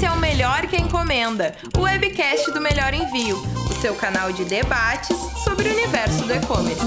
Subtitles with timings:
[0.00, 4.46] Esse é o Melhor que Encomenda, o webcast do Melhor Envio, o seu canal de
[4.46, 6.80] debates sobre o universo do e-commerce.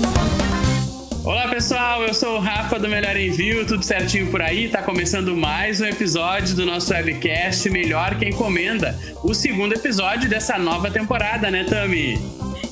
[1.23, 4.67] Olá pessoal, eu sou o Rafa do Melhor Envio, tudo certinho por aí?
[4.67, 10.57] Tá começando mais um episódio do nosso webcast Melhor que Encomenda, o segundo episódio dessa
[10.57, 12.13] nova temporada, né, Tami?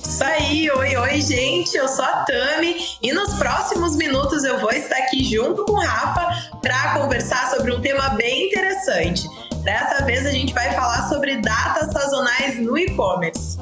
[0.03, 1.77] Isso aí, oi, oi, gente.
[1.77, 5.79] Eu sou a Tami e nos próximos minutos eu vou estar aqui junto com o
[5.79, 9.29] Rafa para conversar sobre um tema bem interessante.
[9.63, 13.59] Dessa vez a gente vai falar sobre datas sazonais no e-commerce.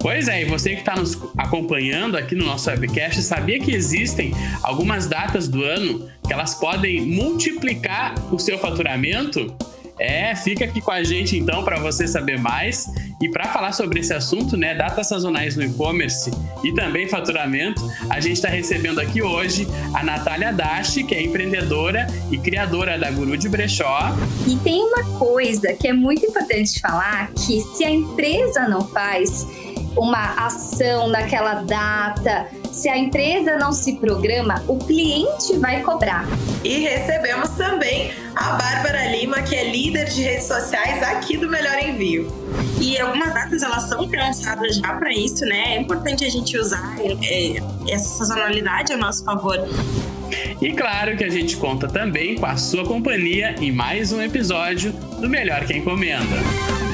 [0.00, 4.32] Pois é, e você que está nos acompanhando aqui no nosso webcast, sabia que existem
[4.62, 9.54] algumas datas do ano que elas podem multiplicar o seu faturamento?
[9.98, 12.86] É, fica aqui com a gente então para você saber mais.
[13.22, 16.30] E para falar sobre esse assunto, né, datas sazonais no e-commerce
[16.64, 22.06] e também faturamento, a gente está recebendo aqui hoje a Natália Dashi, que é empreendedora
[22.30, 24.16] e criadora da Guru de Brechó.
[24.46, 29.46] E tem uma coisa que é muito importante falar, que se a empresa não faz
[29.94, 36.26] uma ação naquela data, se a empresa não se programa, o cliente vai cobrar.
[36.64, 41.78] E recebemos também a Bárbara Lima, que é líder de redes sociais aqui do Melhor
[41.82, 42.32] Envio.
[42.80, 45.74] E algumas datas elas são pensadas já para isso, né?
[45.74, 47.56] É importante a gente usar é,
[47.88, 49.58] essa sazonalidade a nosso favor.
[50.60, 54.92] E claro que a gente conta também com a sua companhia em mais um episódio
[54.92, 56.89] do Melhor que Encomenda.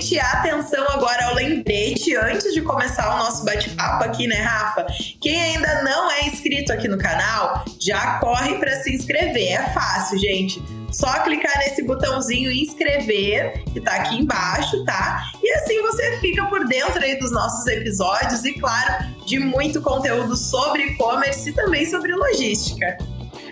[0.00, 4.86] Atenção agora ao lembrete antes de começar o nosso bate-papo aqui, né, Rafa?
[5.20, 9.52] Quem ainda não é inscrito aqui no canal, já corre para se inscrever.
[9.52, 10.62] É fácil, gente.
[10.90, 15.30] Só clicar nesse botãozinho inscrever, que tá aqui embaixo, tá?
[15.42, 20.34] E assim você fica por dentro aí dos nossos episódios e, claro, de muito conteúdo
[20.34, 22.96] sobre e-commerce e também sobre logística.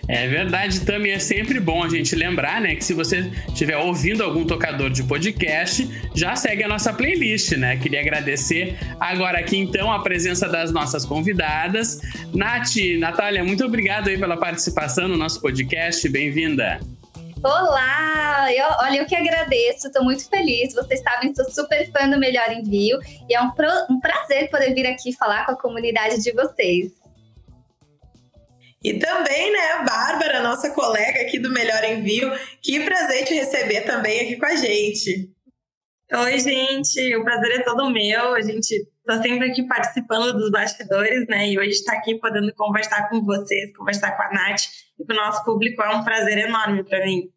[0.08, 4.24] É verdade, também é sempre bom a gente lembrar, né, que se você estiver ouvindo
[4.24, 7.76] algum tocador de podcast, já segue a nossa playlist, né?
[7.76, 12.00] Queria agradecer agora aqui então a presença das nossas convidadas.
[12.32, 16.80] Nath, Natália, muito obrigado aí pela participação no nosso podcast, bem-vinda.
[17.44, 18.52] Olá!
[18.52, 20.74] Eu, olha, eu que agradeço, estou muito feliz.
[20.74, 22.98] Vocês sabem, sou super fã do Melhor Envio
[23.28, 26.97] e é um, pro, um prazer poder vir aqui falar com a comunidade de vocês.
[28.82, 32.30] E também, né, a Bárbara, nossa colega aqui do Melhor Envio.
[32.62, 35.30] Que prazer te receber também aqui com a gente.
[36.10, 38.34] Oi, gente, o prazer é todo meu.
[38.34, 41.50] A gente está sempre aqui participando dos bastidores, né?
[41.50, 44.62] E hoje está aqui podendo conversar com vocês, conversar com a Nath
[44.98, 47.28] e com o nosso público é um prazer enorme para mim.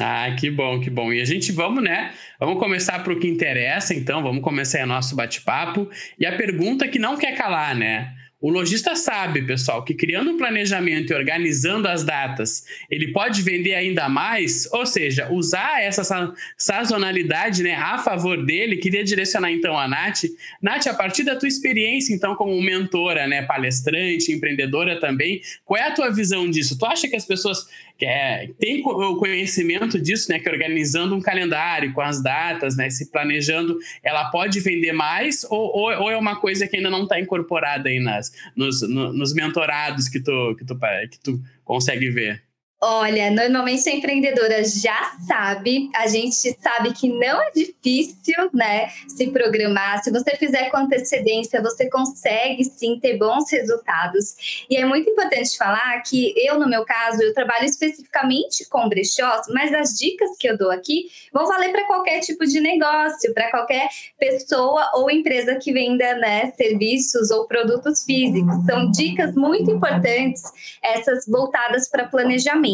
[0.00, 1.12] Ah, que bom, que bom.
[1.12, 2.14] E a gente vamos, né?
[2.38, 5.88] Vamos começar para o que interessa, então, vamos começar o nosso bate-papo.
[6.18, 8.14] E a pergunta que não quer calar, né?
[8.40, 13.74] O lojista sabe, pessoal, que criando um planejamento e organizando as datas, ele pode vender
[13.74, 18.78] ainda mais, ou seja, usar essa sazonalidade né, a favor dele.
[18.78, 20.22] Queria direcionar então a Nath.
[20.62, 25.88] Nath, a partir da tua experiência, então, como mentora, né, palestrante, empreendedora também, qual é
[25.88, 26.78] a tua visão disso?
[26.78, 27.68] Tu acha que as pessoas
[28.02, 30.38] é, tem o conhecimento disso, né?
[30.38, 32.88] Que organizando um calendário com as datas, né?
[32.88, 37.02] Se planejando, ela pode vender mais ou, ou, ou é uma coisa que ainda não
[37.02, 42.10] está incorporada aí nas, nos, no, nos mentorados que tu, que, tu, que tu consegue
[42.10, 42.49] ver?
[42.82, 49.26] Olha, normalmente a empreendedora já sabe, a gente sabe que não é difícil, né, se
[49.30, 50.02] programar.
[50.02, 54.64] Se você fizer com antecedência, você consegue sim ter bons resultados.
[54.70, 59.42] E é muito importante falar que eu, no meu caso, eu trabalho especificamente com brechós,
[59.50, 63.50] mas as dicas que eu dou aqui vão valer para qualquer tipo de negócio, para
[63.50, 68.64] qualquer pessoa ou empresa que venda, né, serviços ou produtos físicos.
[68.64, 70.44] São dicas muito importantes,
[70.82, 72.69] essas voltadas para planejamento.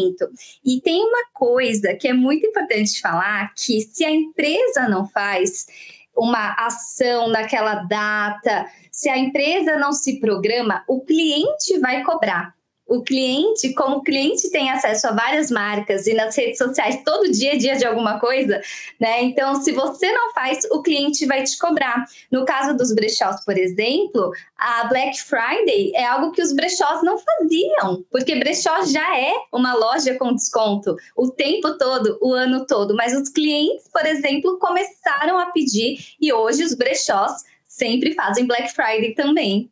[0.63, 5.67] E tem uma coisa que é muito importante falar, que se a empresa não faz
[6.15, 12.56] uma ação naquela data, se a empresa não se programa, o cliente vai cobrar
[12.87, 17.31] o cliente, como o cliente tem acesso a várias marcas e nas redes sociais todo
[17.31, 18.61] dia é dia de alguma coisa,
[18.99, 19.23] né?
[19.23, 22.05] Então, se você não faz, o cliente vai te cobrar.
[22.31, 27.17] No caso dos brechós, por exemplo, a Black Friday é algo que os brechós não
[27.17, 32.95] faziam, porque brechó já é uma loja com desconto o tempo todo, o ano todo,
[32.95, 38.73] mas os clientes, por exemplo, começaram a pedir e hoje os brechós sempre fazem Black
[38.73, 39.69] Friday também.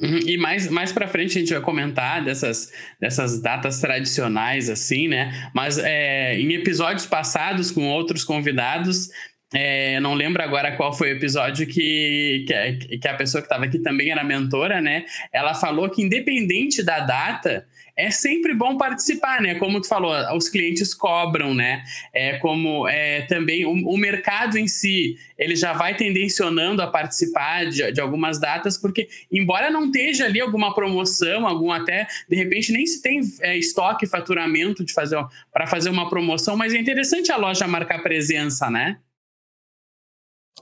[0.00, 5.08] Uhum, e mais, mais para frente a gente vai comentar dessas, dessas datas tradicionais, assim,
[5.08, 5.50] né?
[5.54, 9.08] Mas é, em episódios passados, com outros convidados,
[9.52, 13.64] é, não lembro agora qual foi o episódio que, que, que a pessoa que estava
[13.64, 15.04] aqui também era mentora, né?
[15.32, 17.66] Ela falou que independente da data,
[18.00, 19.56] é sempre bom participar, né?
[19.56, 21.84] Como tu falou, os clientes cobram, né?
[22.12, 27.66] É como é, também o, o mercado em si, ele já vai tendencionando a participar
[27.66, 32.72] de, de, algumas datas, porque embora não esteja ali alguma promoção, algum até, de repente
[32.72, 35.22] nem se tem é, estoque, faturamento de fazer
[35.52, 38.96] para fazer uma promoção, mas é interessante a loja marcar presença, né?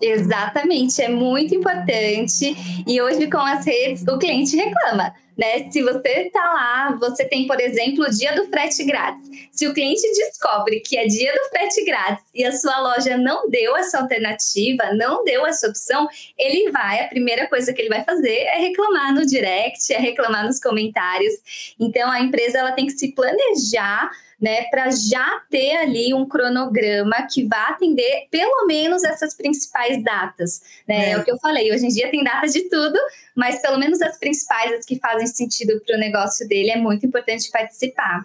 [0.00, 2.56] Exatamente, é muito importante.
[2.86, 5.12] E hoje com as redes, o cliente reclama.
[5.38, 5.70] Né?
[5.70, 9.22] Se você está lá, você tem, por exemplo, o dia do frete grátis.
[9.52, 13.48] Se o cliente descobre que é dia do frete grátis e a sua loja não
[13.48, 18.02] deu essa alternativa, não deu essa opção, ele vai, a primeira coisa que ele vai
[18.02, 21.74] fazer é reclamar no direct, é reclamar nos comentários.
[21.78, 24.10] Então a empresa ela tem que se planejar
[24.40, 30.62] né, para já ter ali um cronograma que vá atender pelo menos essas principais datas,
[30.86, 31.08] né?
[31.08, 31.10] É.
[31.10, 32.98] é o que eu falei, hoje em dia tem data de tudo,
[33.34, 37.06] mas pelo menos as principais, as que fazem sentido para o negócio dele, é muito
[37.06, 38.24] importante participar.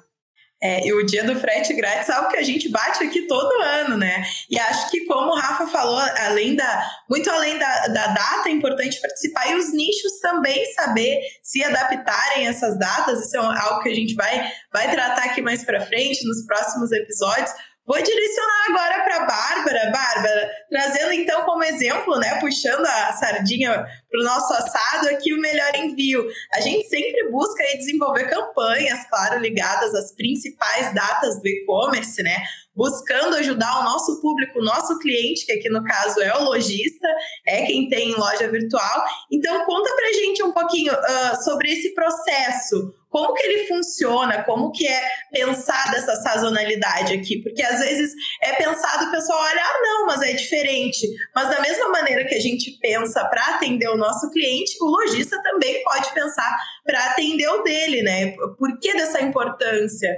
[0.65, 3.61] É, e o dia do frete grátis é algo que a gente bate aqui todo
[3.61, 4.23] ano, né?
[4.49, 8.51] E acho que, como o Rafa falou, além da, muito além da, da data, é
[8.53, 13.25] importante participar e os nichos também saber se adaptarem a essas datas.
[13.25, 16.93] Isso é algo que a gente vai, vai tratar aqui mais para frente, nos próximos
[16.93, 17.51] episódios
[17.85, 19.91] Vou direcionar agora para Bárbara.
[19.91, 25.41] Bárbara, trazendo então como exemplo, né, puxando a sardinha para o nosso assado aqui, o
[25.41, 26.25] melhor envio.
[26.53, 32.37] A gente sempre busca aí, desenvolver campanhas, claro, ligadas às principais datas do e-commerce, né?
[32.75, 37.07] buscando ajudar o nosso público, o nosso cliente, que aqui no caso é o lojista,
[37.45, 39.05] é quem tem loja virtual.
[39.31, 44.71] Então, conta pra gente um pouquinho uh, sobre esse processo como que ele funciona, como
[44.71, 45.01] que é
[45.31, 48.11] pensada essa sazonalidade aqui, porque às vezes
[48.41, 51.07] é pensado o pessoal olha, ah, não, mas é diferente.
[51.35, 55.39] Mas da mesma maneira que a gente pensa para atender o nosso cliente, o lojista
[55.43, 58.31] também pode pensar para atender o dele, né?
[58.57, 60.09] Por que dessa importância?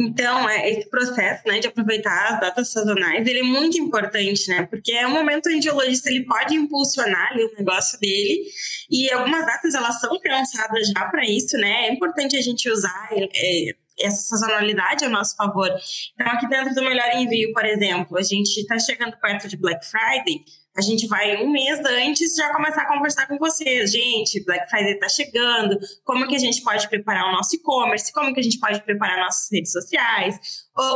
[0.00, 4.66] Então, é, esse processo né, de aproveitar as datas sazonais, ele é muito importante, né?
[4.66, 8.42] Porque é um momento onde o lojista ele pode impulsionar ali, o negócio dele
[8.90, 11.88] e algumas datas elas são pensadas já para isso, né?
[11.88, 15.68] É importante a gente usar é, essa sazonalidade a nosso favor.
[16.14, 19.84] Então, aqui dentro do Melhor Envio, por exemplo, a gente está chegando perto de Black
[19.86, 20.40] Friday,
[20.76, 23.92] a gente vai um mês antes já começar a conversar com vocês.
[23.92, 28.32] Gente, Black Friday está chegando, como que a gente pode preparar o nosso e-commerce, como
[28.32, 30.38] que a gente pode preparar nossas redes sociais,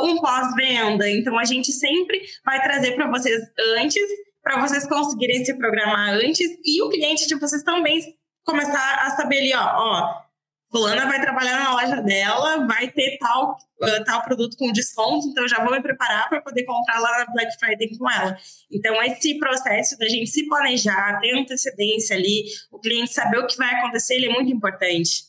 [0.02, 1.10] um pós-venda.
[1.10, 3.40] Então, a gente sempre vai trazer para vocês
[3.78, 4.02] antes,
[4.42, 8.00] para vocês conseguirem se programar antes e o cliente de vocês também
[8.44, 10.25] começar a saber ali, ó, ó
[10.76, 15.48] fulana vai trabalhar na loja dela, vai ter tal, uh, tal produto com desconto, então
[15.48, 18.36] já vou me preparar para poder comprar lá na Black Friday com ela.
[18.70, 23.56] Então, esse processo da gente se planejar, ter antecedência ali, o cliente saber o que
[23.56, 25.24] vai acontecer, ele é muito importante.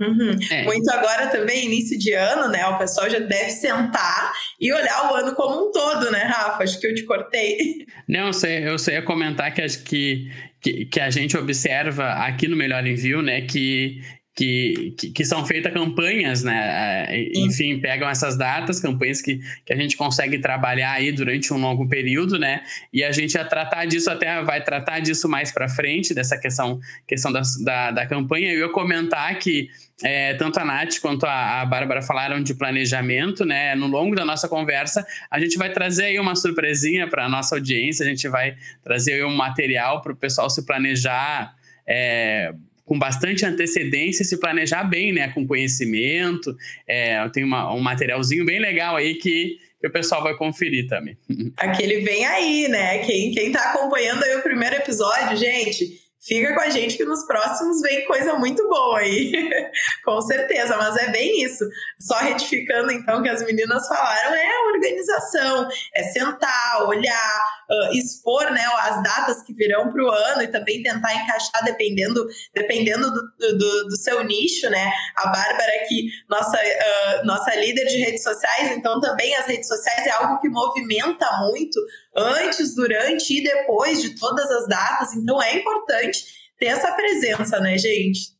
[0.00, 0.38] Uhum.
[0.48, 0.62] É.
[0.62, 2.64] Muito agora também, início de ano, né?
[2.68, 6.62] O pessoal já deve sentar e olhar o ano como um todo, né, Rafa?
[6.62, 7.84] Acho que eu te cortei.
[8.06, 10.30] Não, eu sei, eu sei comentar que, que,
[10.60, 13.40] que, que a gente observa aqui no Melhor Envio, né?
[13.40, 14.00] Que
[14.38, 17.08] que, que, que, são feitas campanhas, né?
[17.08, 21.58] É, enfim, pegam essas datas, campanhas que, que a gente consegue trabalhar aí durante um
[21.58, 22.62] longo período, né?
[22.92, 26.78] E a gente vai tratar disso até vai tratar disso mais para frente, dessa questão,
[27.04, 28.52] questão da, da, da campanha.
[28.52, 29.70] Eu ia comentar que
[30.04, 33.74] é, tanto a Nath quanto a, a Bárbara falaram de planejamento, né?
[33.74, 37.56] No longo da nossa conversa, a gente vai trazer aí uma surpresinha para a nossa
[37.56, 41.56] audiência, a gente vai trazer um material para o pessoal se planejar.
[41.84, 42.52] É,
[42.88, 45.28] com bastante antecedência se planejar bem, né?
[45.28, 46.56] Com conhecimento.
[46.88, 51.16] É, tem uma, um materialzinho bem legal aí que, que o pessoal vai conferir também.
[51.58, 52.98] Aquele vem aí, né?
[53.04, 57.24] Quem, quem tá acompanhando aí o primeiro episódio, gente, fica com a gente que nos
[57.24, 59.32] próximos vem coisa muito boa aí.
[60.04, 61.64] com certeza, mas é bem isso.
[61.98, 68.62] Só retificando então que as meninas falaram, é organização, é sentar, olhar, uh, expor né,
[68.82, 73.84] as datas que virão para o ano e também tentar encaixar dependendo, dependendo do, do,
[73.88, 74.92] do seu nicho, né?
[75.16, 80.06] A Bárbara aqui, nossa, uh, nossa líder de redes sociais, então também as redes sociais
[80.06, 81.80] é algo que movimenta muito
[82.14, 86.17] antes, durante e depois de todas as datas, então é importante
[86.58, 88.38] ter essa presença, né, gente?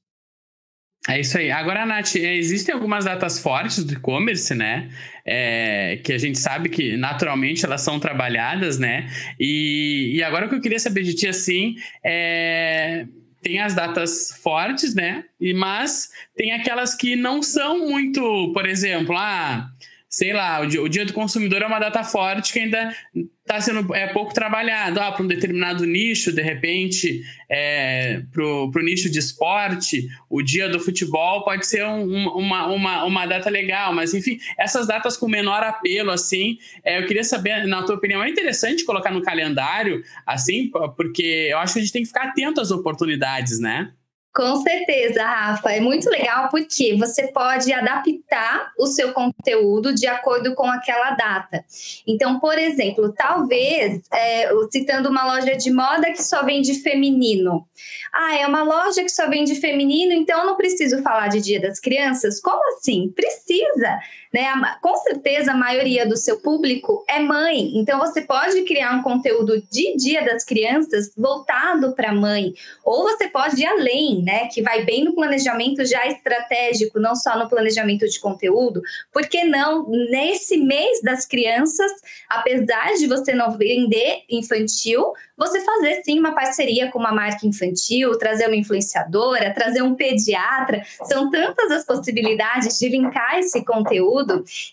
[1.08, 1.50] É isso aí.
[1.50, 4.90] Agora, Nath, é, existem algumas datas fortes do e-commerce, né?
[5.24, 9.08] É, que a gente sabe que naturalmente elas são trabalhadas, né?
[9.40, 13.06] E, e agora o que eu queria saber de ti, assim, é,
[13.42, 15.24] tem as datas fortes, né?
[15.40, 19.70] E, mas tem aquelas que não são muito, por exemplo, ah,
[20.08, 22.94] sei lá, o dia, o dia, do consumidor é uma data forte que ainda
[23.42, 25.00] está sendo é, pouco trabalhado.
[25.00, 30.68] Ah, para um determinado nicho, de repente, é, para o nicho de esporte, o dia
[30.68, 35.28] do futebol pode ser um, uma, uma, uma data legal, mas enfim, essas datas com
[35.28, 40.02] menor apelo, assim, é, eu queria saber, na tua opinião, é interessante colocar no calendário,
[40.26, 43.92] assim, porque eu acho que a gente tem que ficar atento às oportunidades, né?
[44.34, 45.72] Com certeza, Rafa.
[45.72, 51.64] É muito legal porque você pode adaptar o seu conteúdo de acordo com aquela data.
[52.06, 57.66] Então, por exemplo, talvez, é, citando uma loja de moda que só vende feminino.
[58.12, 61.80] Ah, é uma loja que só vende feminino, então não preciso falar de Dia das
[61.80, 62.40] Crianças?
[62.40, 63.12] Como assim?
[63.14, 63.98] Precisa!
[64.32, 64.46] Né?
[64.82, 69.62] Com certeza, a maioria do seu público é mãe, então você pode criar um conteúdo
[69.70, 72.52] de Dia das Crianças voltado para mãe,
[72.84, 74.48] ou você pode ir além, né?
[74.48, 78.82] Que vai bem no planejamento já estratégico, não só no planejamento de conteúdo.
[79.12, 81.90] Por que não, nesse mês das crianças,
[82.28, 88.18] apesar de você não vender infantil, você fazer sim uma parceria com uma marca infantil,
[88.18, 90.82] trazer uma influenciadora, trazer um pediatra.
[91.04, 94.17] São tantas as possibilidades de linkar esse conteúdo.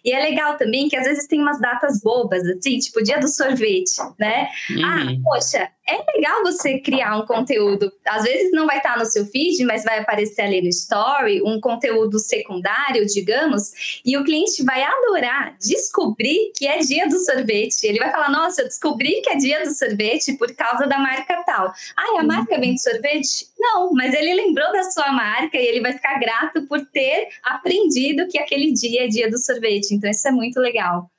[0.03, 3.19] E é legal também que às vezes tem umas datas bobas, assim, tipo o dia
[3.19, 4.47] do sorvete, né?
[4.71, 4.83] Ah, uhum.
[4.85, 7.91] Ah, poxa, é legal você criar um conteúdo.
[8.05, 11.59] Às vezes não vai estar no seu feed, mas vai aparecer ali no story, um
[11.59, 17.83] conteúdo secundário, digamos, e o cliente vai adorar descobrir que é dia do sorvete.
[17.83, 21.43] Ele vai falar: Nossa, eu descobri que é dia do sorvete por causa da marca
[21.45, 21.71] tal.
[21.95, 23.47] Ah, a marca vende sorvete?
[23.59, 28.27] Não, mas ele lembrou da sua marca e ele vai ficar grato por ter aprendido
[28.27, 29.93] que aquele dia é dia do sorvete.
[29.93, 31.09] Então, isso é muito legal.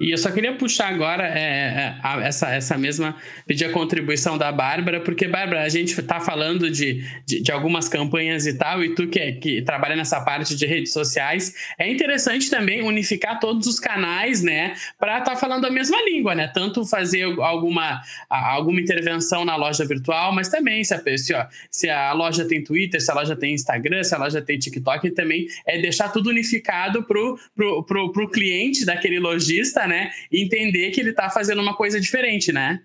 [0.00, 4.36] E eu só queria puxar agora é, é, a, essa, essa mesma, pedir a contribuição
[4.36, 8.82] da Bárbara, porque, Bárbara, a gente está falando de, de, de, algumas campanhas e tal,
[8.82, 13.66] e tu que, que trabalha nessa parte de redes sociais, é interessante também unificar todos
[13.66, 18.80] os canais, né, para estar tá falando a mesma língua, né, tanto fazer alguma, alguma
[18.80, 23.00] intervenção na loja virtual, mas também se a, se, ó, se a loja tem Twitter,
[23.00, 27.02] se a loja tem Instagram, se a loja tem TikTok, também é deixar tudo unificado
[27.04, 30.10] pro, pro, pro, pro cliente daquele lojista né?
[30.32, 32.80] entender que ele está fazendo uma coisa diferente, né?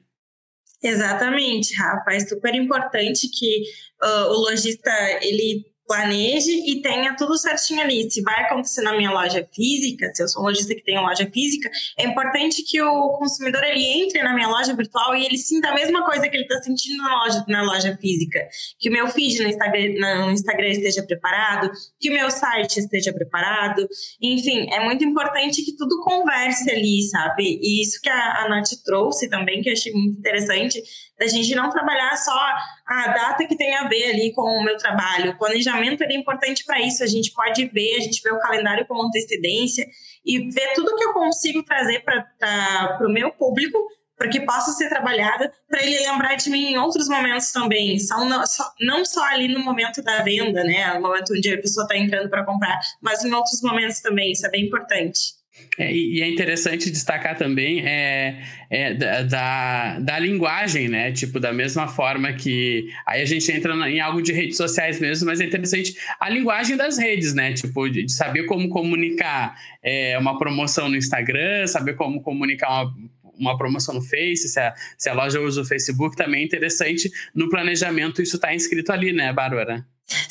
[0.82, 2.14] Exatamente, Rafa.
[2.14, 3.64] É super importante que
[4.02, 4.92] uh, o lojista
[5.22, 8.10] ele planeje e tenha tudo certinho ali.
[8.12, 11.28] Se vai acontecer na minha loja física, se eu sou um lojista que tem loja
[11.34, 11.68] física,
[11.98, 15.74] é importante que o consumidor ele entre na minha loja virtual e ele sinta a
[15.74, 18.40] mesma coisa que ele está sentindo na loja, na loja física.
[18.78, 23.12] Que o meu feed no Instagram, no Instagram esteja preparado, que o meu site esteja
[23.12, 23.88] preparado.
[24.22, 27.60] Enfim, é muito importante que tudo converse ali, sabe?
[27.64, 30.84] E isso que a, a Nath trouxe também, que eu achei muito interessante,
[31.18, 32.54] da gente não trabalhar só
[32.90, 35.32] a data que tem a ver ali com o meu trabalho.
[35.32, 37.04] O planejamento é importante para isso.
[37.04, 39.88] A gente pode ver, a gente vê o calendário com antecedência
[40.26, 43.78] e ver tudo que eu consigo trazer para o meu público
[44.18, 48.26] para que possa ser trabalhada, para ele lembrar de mim em outros momentos também, só,
[48.26, 51.86] não, só, não só ali no momento da venda, né, no momento onde a pessoa
[51.86, 55.39] está entrando para comprar, mas em outros momentos também, isso é bem importante.
[55.78, 61.12] É, e é interessante destacar também é, é da, da, da, linguagem, né?
[61.14, 62.90] Tipo, da mesma forma que.
[63.08, 66.76] Aí a gente entra em algo de redes sociais mesmo, mas é interessante a linguagem
[66.76, 67.54] das redes, né?
[67.54, 72.94] Tipo, de, de saber como comunicar é, uma promoção no Instagram, saber como comunicar uma,
[73.40, 77.10] uma promoção no Face, se a, se a loja usa o Facebook, também é interessante.
[77.34, 79.86] No planejamento, isso está inscrito ali, né, Bárbara?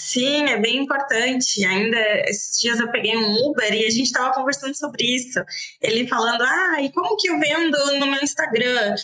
[0.09, 1.63] Sim, é bem importante.
[1.67, 5.39] Ainda esses dias eu peguei um Uber e a gente estava conversando sobre isso.
[5.83, 8.95] Ele falando, ah, e como que eu vendo no meu Instagram?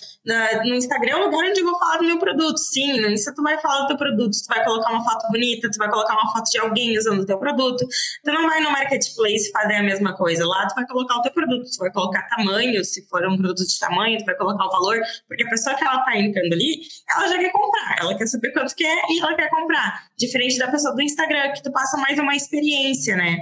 [0.64, 2.56] no Instagram é o lugar onde eu vou falar do meu produto.
[2.56, 5.70] Sim, no Insta tu vai falar do teu produto, tu vai colocar uma foto bonita,
[5.70, 7.86] tu vai colocar uma foto de alguém usando o teu produto.
[8.24, 10.46] Tu não vai no Marketplace fazer a mesma coisa.
[10.46, 13.66] Lá tu vai colocar o teu produto, tu vai colocar tamanho, se for um produto
[13.66, 16.80] de tamanho, tu vai colocar o valor, porque a pessoa que ela tá entrando ali,
[17.14, 20.08] ela já quer comprar, ela quer saber quanto quer e ela quer comprar.
[20.16, 23.38] Diferente da pessoa do Instagram, que tu passa mais uma experiência, né?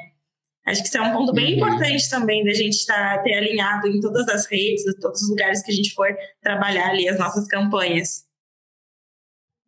[0.67, 1.57] Acho que isso é um ponto bem uhum.
[1.59, 5.31] importante também da gente estar tá, ter alinhado em todas as redes, em todos os
[5.31, 6.09] lugares que a gente for
[6.41, 8.25] trabalhar ali as nossas campanhas.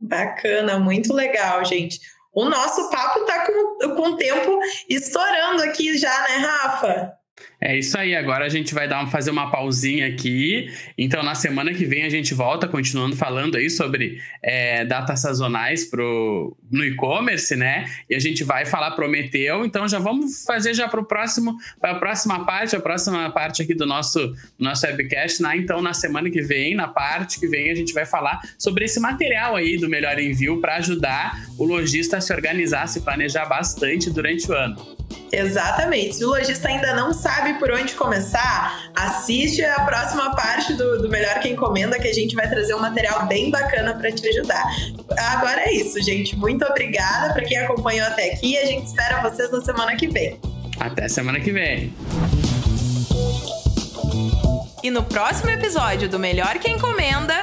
[0.01, 1.99] Bacana, muito legal, gente.
[2.33, 7.13] O nosso papo tá com, com o tempo estourando aqui já, né, Rafa?
[7.61, 10.71] É isso aí, agora a gente vai dar fazer uma pausinha aqui.
[10.97, 15.85] Então, na semana que vem, a gente volta, continuando falando aí sobre é, datas sazonais
[15.85, 17.87] pro, no e-commerce, né?
[18.09, 19.65] E a gente vai falar Prometeu.
[19.65, 23.75] Então, já vamos fazer já para próximo, para a próxima parte, a próxima parte aqui
[23.75, 25.43] do nosso, nosso webcast.
[25.43, 25.57] Né?
[25.57, 29.01] Então, na semana que vem, na parte que vem, a gente vai falar sobre esse
[29.01, 34.11] material aí do Melhor Envio para ajudar o lojista a se organizar, se planejar bastante
[34.11, 35.04] durante o ano.
[35.33, 36.17] Exatamente.
[36.17, 41.09] Se o lojista ainda não sabe por onde começar, assiste a próxima parte do, do
[41.09, 44.65] Melhor Que Encomenda, que a gente vai trazer um material bem bacana para te ajudar.
[45.19, 46.37] Agora é isso, gente.
[46.37, 48.57] Muito obrigada para quem acompanhou até aqui.
[48.57, 50.39] A gente espera vocês na semana que vem.
[50.79, 51.93] Até semana que vem.
[54.83, 57.43] E no próximo episódio do Melhor Que Encomenda.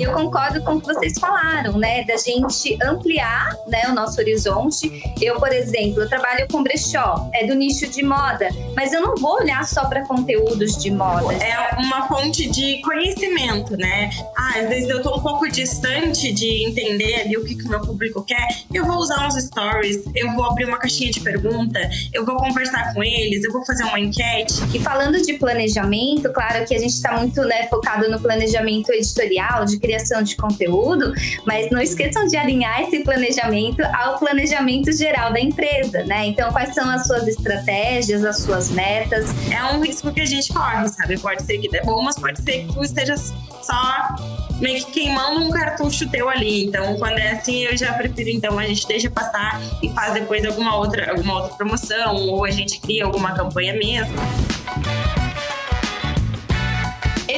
[0.00, 2.04] Eu concordo com o que vocês falaram, né?
[2.04, 5.02] Da gente ampliar né, o nosso horizonte.
[5.20, 9.14] Eu, por exemplo, eu trabalho com brechó, é do nicho de moda, mas eu não
[9.14, 11.34] vou olhar só para conteúdos de moda.
[11.34, 14.08] É uma fonte de conhecimento, né?
[14.34, 17.68] Ah, às vezes eu tô um pouco distante de entender ali o que, que o
[17.68, 18.48] meu público quer.
[18.72, 21.78] Eu vou usar uns stories, eu vou abrir uma caixinha de pergunta,
[22.14, 24.54] eu vou conversar com eles, eu vou fazer uma enquete.
[24.74, 29.66] E falando de planejamento, claro que a gente está muito né, focado no planejamento editorial,
[29.66, 29.89] de criação
[30.22, 31.12] de conteúdo,
[31.46, 36.26] mas não esqueçam de alinhar esse planejamento ao planejamento geral da empresa, né?
[36.26, 39.30] Então, quais são as suas estratégias, as suas metas?
[39.50, 41.18] É um risco que a gente corre, sabe?
[41.18, 44.16] Pode ser que dê bom, mas pode ser que tu esteja só
[44.60, 46.66] meio que queimando um cartucho teu ali.
[46.66, 50.44] Então, quando é assim, eu já prefiro então a gente deixa passar e faz depois
[50.44, 54.14] alguma outra, alguma outra promoção ou a gente cria alguma campanha mesmo.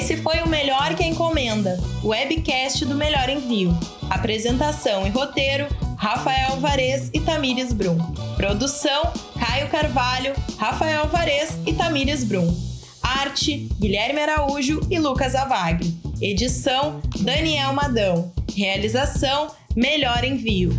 [0.02, 3.72] Esse foi o Melhor que Encomenda, o webcast do Melhor Envio.
[4.10, 7.96] Apresentação e roteiro: Rafael Varez e Tamires Brum.
[8.36, 12.52] Produção: Caio Carvalho, Rafael Varez e Tamires Brum.
[13.00, 15.96] Arte: Guilherme Araújo e Lucas Avagre.
[16.20, 18.32] Edição: Daniel Madão.
[18.56, 20.76] Realização: Melhor Envio.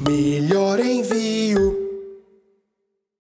[0.00, 1.89] Melhor Envio.